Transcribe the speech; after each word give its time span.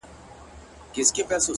زه! 1.05 1.41